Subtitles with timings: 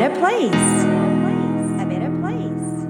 [0.00, 0.84] better place.
[1.78, 2.86] A better place.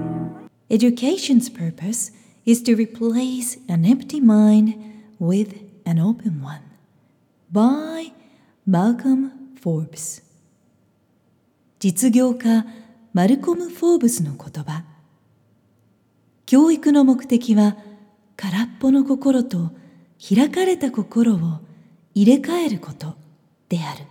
[0.69, 2.11] Education's purpose
[2.45, 4.75] is to replace an empty mind
[5.19, 6.63] with an open one.
[7.51, 8.13] By
[8.65, 9.31] Malcolm
[9.61, 10.23] Forbes
[11.79, 12.65] 実業家
[13.13, 14.85] マルコム・フォーブスの言葉
[16.45, 17.75] 教育の目的は
[18.37, 19.71] 空っぽの心と
[20.25, 21.59] 開かれた心を
[22.13, 23.15] 入れ替えること
[23.67, 24.05] である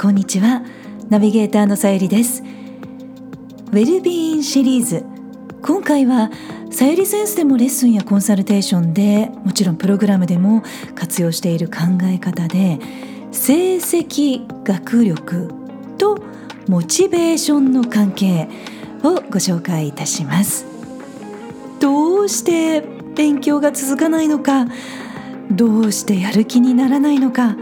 [0.00, 0.62] こんにちは。
[1.08, 2.40] ナビゲーターのさゆりです。
[2.40, 5.04] ウェルビーインシリーズ。
[5.60, 6.30] 今回は
[6.70, 10.62] さゆりセンスでもレッスンやコンサルテーションでもちろんプログラムでも
[10.94, 12.78] 活用している考え方で
[13.32, 15.50] 成績学力
[15.98, 16.22] と
[16.68, 18.48] モチベーションの関係
[19.02, 20.64] をご紹介いたします。
[21.80, 22.82] どうして
[23.16, 24.68] 勉強が続かないのか
[25.50, 27.56] どうしてやる気にならないのか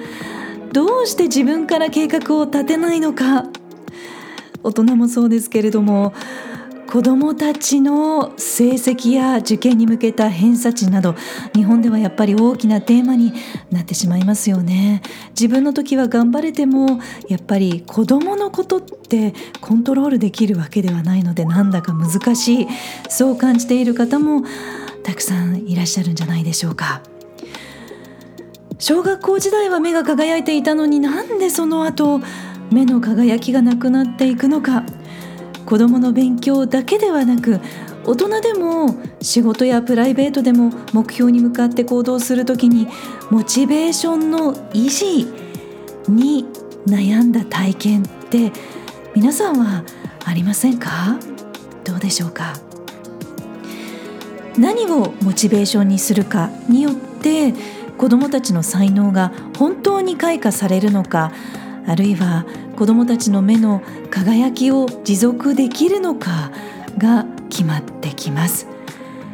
[0.72, 3.44] どうして自分から計画を立てないのか。
[4.62, 6.12] 大人もそうですけれども
[6.88, 11.14] 子どもたちの成績や受験に向けた偏差値など
[11.54, 13.32] 日本ではやっぱり大きなテーマに
[13.70, 15.02] なってしまいますよね。
[15.30, 22.66] 自分の時は頑張れてもやっぱり子どものことってコントロールできるわけではないのでなんだか難しい
[23.08, 24.42] そう感じている方も
[25.02, 27.02] たくさんいらっしゃるんじゃないでしょうか。
[28.78, 32.20] 小学校時代は目が輝いていたのになんでその後
[32.70, 34.84] 目の輝きがなくなっていくのか。
[35.64, 37.58] 子どもの勉強だけではなく
[38.04, 42.86] 大人でも仕事やプライベートでも目標に向かって行動する時に
[43.32, 45.26] モチベーションの維持
[46.08, 46.46] に
[46.86, 48.52] 悩んだ体験って
[49.16, 49.82] 皆さんは
[50.24, 51.18] ありませんか？
[51.82, 52.54] どうでしょうか？
[54.56, 57.54] 何をモチベーションにするかによって
[57.98, 61.32] 子どもたちの才能が本当に開花されるのか
[61.86, 62.44] あるいは
[62.76, 66.50] 子どもたちの目の輝きを持続できるのか
[66.98, 68.66] が決まってきます。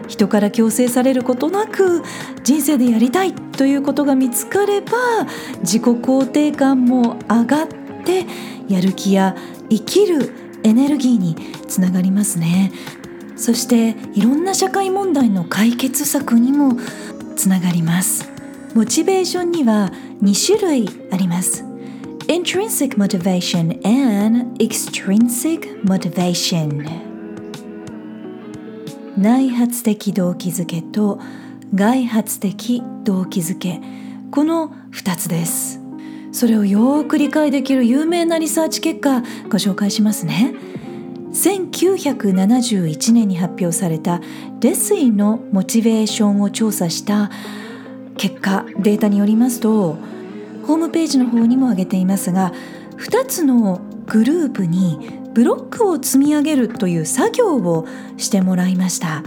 [0.08, 2.02] 人から強制されることなく
[2.44, 4.92] 人生でやりたいということが見つかれば
[5.60, 7.68] 自己肯定感も上がっ
[8.04, 8.26] て
[8.68, 9.34] やる気や
[9.70, 10.32] 生きる
[10.64, 11.36] エネルギーに
[11.66, 12.72] つながりますね。
[13.36, 16.76] そしていろんな社会問題の解決策にも
[17.34, 18.31] つながります。
[18.74, 21.62] モチベーションには2種類あります。
[22.28, 26.88] intrinsic motivation and extrinsic motivation.
[29.18, 31.20] 内発的動機づけと
[31.74, 33.78] 外発的動機づけ。
[34.30, 35.78] この2つです。
[36.32, 40.54] それをよく理解できる有名なリサーチ結果ご紹介しますね。
[41.34, 44.22] 1971年に発表された
[44.60, 47.30] レスイのモチベーションを調査した
[48.22, 49.96] 結果データによりますと
[50.64, 52.52] ホームページの方にも挙げていますが
[52.98, 57.84] 2つのグループにブロックを積み上げるという作業を
[58.18, 59.24] してもらいました。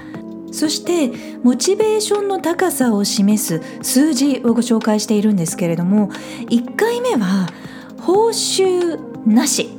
[0.53, 1.11] そして
[1.44, 6.07] モチベーションの高さを示す数字をご紹介しているんですけれども
[6.50, 7.50] 1回目は
[8.00, 8.97] 報酬
[9.28, 9.78] なし。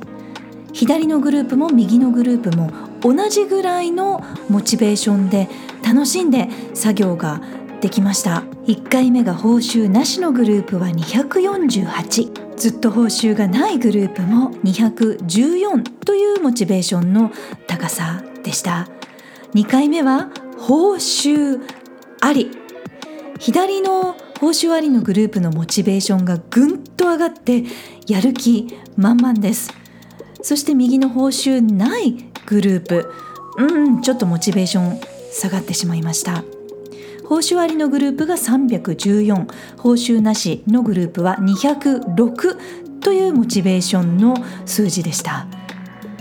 [0.75, 5.49] 左のグループも右のグループも同じぐらいのモチベーションで
[5.83, 7.41] 楽しんで作業が
[7.87, 8.43] できました。
[8.67, 17.31] 1回目が報酬なしのグループは248ずっと報酬がないグループも214というモチベーションの
[17.69, 18.89] 高さでした。
[19.55, 21.61] 2回目は報酬
[22.21, 22.51] あり。
[23.39, 27.63] 左の報酬ありのグループのモチベーションがぐんと上がって
[28.09, 28.67] やる気
[28.97, 29.73] 満々です。
[30.43, 32.17] そして右の報酬ない
[32.47, 33.13] グループ。
[33.59, 35.01] うんちょっとモチベーション
[35.31, 36.43] 下がってしまいました。
[37.29, 39.47] 報酬ありのグループが314
[39.79, 45.47] 報酬なしのグループは206というモチベーションの数字でした。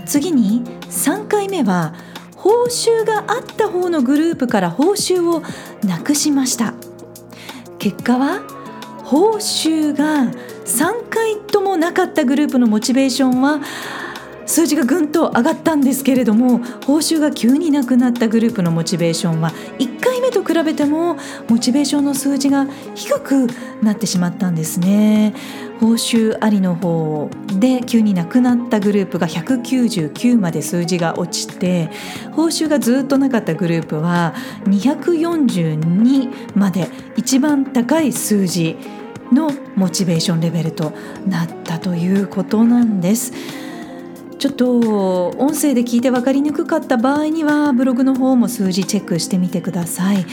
[0.04, 1.94] 次に3回目は
[2.36, 5.42] 報酬があった方のグループから報酬を
[5.86, 6.74] なくしました。
[7.78, 8.40] 結果は
[9.04, 10.24] 報酬が
[10.64, 13.60] 3回ともなかったグループのモチベーションは
[14.46, 21.16] 数字がぐんと上がったんですけれども報酬が急になくなったグループのモチベーションは1回目と比べても
[21.48, 23.48] モチベーションの数字が低く
[23.82, 25.34] なってしまったんですね
[25.80, 27.28] 報酬ありの方
[27.58, 31.90] で急になくなったグループが199まで数字が落ちて
[32.32, 34.34] 報酬がずっとなかったグループは
[34.64, 38.76] 242まで一番高い数字
[39.32, 40.92] のモチベーションレベルと
[41.26, 43.65] なったということなんです。
[44.38, 50.26] ちょっと音声で聞いて分かりにくかった場合にはブログの方も数字チェックしてみてください。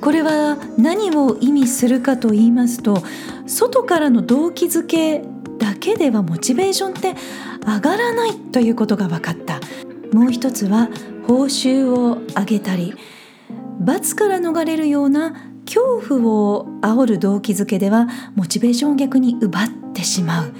[0.00, 3.02] これは何を意味するかと言いますと
[3.46, 5.24] 外からの動機づけ
[5.58, 7.14] だけではモチベーションって
[7.66, 9.60] 上がらないということが分かった
[10.12, 10.90] もう一つは
[11.26, 12.94] 報酬を上げたり
[13.80, 15.34] 罰から逃れるような
[15.64, 20.54] 恐怖を煽る動機づけではモチベーションを逆に奪ってしまう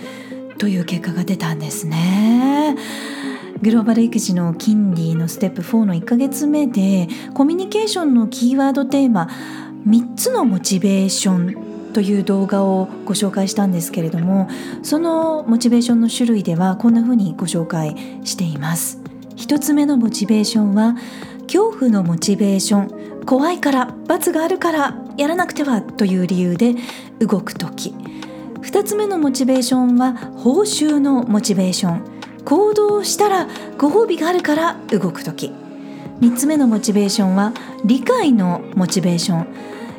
[0.59, 2.77] という結果が出たんですね。
[3.63, 9.29] グローバル育児の金利のステップ4の1ヶ月目でコミュニケーションのキーワードテーマ
[9.87, 14.51] 3つのモチベーションという動画をご紹介したんですけれども
[14.83, 19.01] そのモチベーションの種類ではこんな風にご紹介しています。
[19.37, 20.95] 1つ目のモチベーションは
[21.45, 23.07] 恐怖のモチベーション。
[23.25, 26.75] 怖いから罰があるからやらなくてはという理由で
[27.19, 27.93] 動く時。
[28.67, 32.05] 2つ目のモチベーションは報酬のモチベーション。
[32.45, 33.47] 行動したら
[33.79, 35.53] ご褒美があるから動く時。
[36.21, 37.53] 3つ目のモチベーションは
[37.85, 39.47] 理解のモチベーション。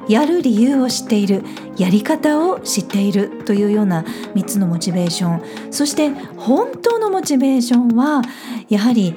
[0.10, 1.44] やる理由を知っている
[1.78, 4.04] やり方を知っているというような
[4.36, 5.72] 3つのモチベーション。
[5.72, 8.22] そして本当のモチベーションは
[8.68, 9.16] やはり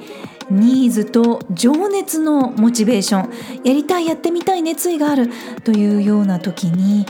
[0.51, 3.31] ニーズと情熱のモチベーション。
[3.63, 5.29] やりたいやってみたい熱意がある。
[5.63, 7.05] というような時に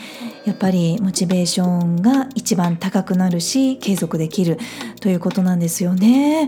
[0.46, 4.58] やっぱりモチベーションが一番高くなるし継続できる。
[5.00, 6.48] ということなんですよね。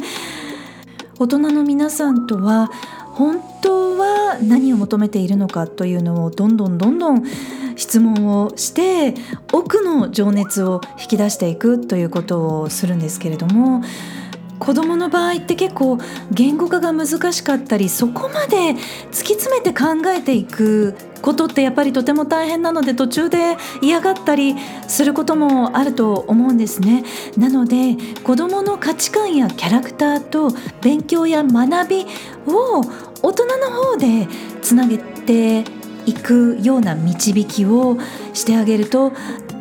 [1.19, 2.72] 大人の皆さんとは
[3.13, 5.68] 本当は何を求めているのか？
[5.68, 7.24] というのをどんどんどんどん
[7.75, 9.13] 質問をして
[9.51, 13.84] 奥の情熱を引き出していくということをするんですけれども
[14.63, 15.98] 子どもの場合って結構
[16.31, 18.75] 言語化が難しかったりそこまで
[19.12, 24.56] 突き詰めて考えていくことってやっぱりとても大変なので途中で嫌がったり
[24.88, 27.04] することもあると思うんですね。
[27.38, 30.50] なので子どもの価値観やキャラクターと
[30.81, 32.06] 勉強や学び
[32.48, 32.81] を
[33.21, 34.27] 大人の方で
[34.62, 35.63] つなげて
[36.06, 37.98] いくような導きを
[38.33, 39.13] してあげると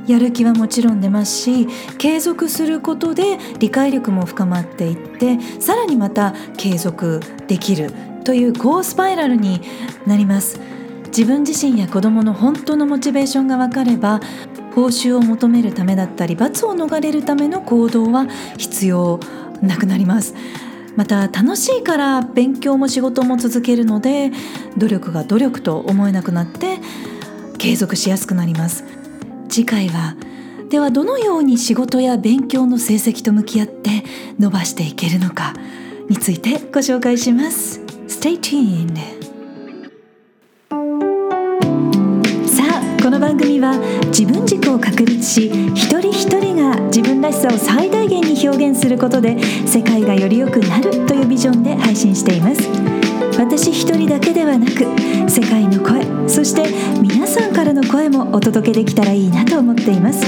[0.06, 1.68] やる気はもちろん出ますし
[1.98, 7.92] 継続することで理解力も深まっていってさらにまた継続できる
[8.24, 9.60] という高スパイラルに
[10.06, 10.60] なります。
[11.06, 14.20] 自分自身や子どもの本当のモチベーションが分かれば
[14.74, 18.26] 報酬を求めるためだったり罰を逃れるための行動は
[18.56, 19.20] 必要
[19.60, 20.34] なくなります。
[20.96, 24.30] また楽しいから勉強も仕事も続けるので
[24.76, 26.78] 努力が努力と思えなくなって
[27.58, 29.01] 継続しやすくなります。
[29.52, 30.16] 次回は
[30.70, 34.02] ではどのように仕事や勉強の成績と向き合って
[34.40, 35.52] 伸ばしていけるのか
[36.08, 37.78] についてご紹介します。
[38.08, 38.96] Stay tuned
[42.46, 43.74] さあこの番組は
[44.06, 53.02] 自分軸を確立し一人一人が自分らしさを最大限に表現することで世界がより良くなるというビジョンで配信しています。
[53.38, 54.86] 私一人だけではなく
[55.28, 56.64] 世界の声そして
[57.00, 57.51] 皆さん
[58.32, 60.24] お届けできたらいいなと思っています。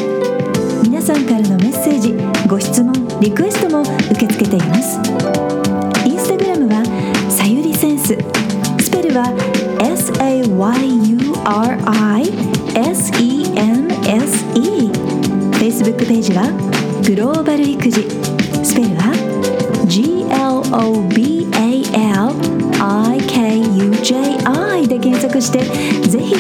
[0.82, 2.12] 皆さんからのメッセージ
[2.46, 4.98] ご質問リクエストも受け付けています。
[6.06, 6.84] インスタグラムは
[7.30, 8.14] さゆりセンス。
[8.78, 9.32] スペルは
[9.78, 10.44] SAYURISENSE
[15.58, 16.52] Facebook ページは
[17.06, 18.06] グローバル育児。
[18.62, 19.14] スペルは
[19.88, 21.24] GLOBAL
[22.84, 25.64] IKUJI で検索して
[26.06, 26.34] ぜひ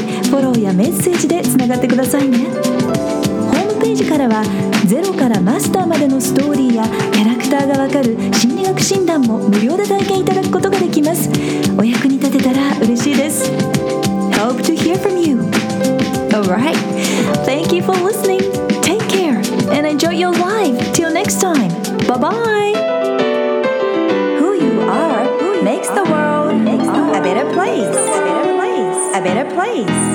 [0.74, 4.44] メッセージでつながってくださいねホームページからは
[4.86, 11.30] ゼロからマスターまでのストーリーやキャラクターがわかる心理学診断も無料で体験いただくことができます
[11.78, 13.50] お役に立てたら嬉しいです
[14.32, 15.40] Hope to hear from you
[16.32, 16.76] Alright
[17.46, 18.40] Thank you for listening
[18.82, 19.38] Take care
[19.72, 21.70] and enjoy your life Till next time
[22.06, 22.64] Bye bye
[25.64, 26.52] makes the world
[27.14, 27.96] a better place.
[27.96, 29.16] A better place.
[29.16, 30.13] A better place.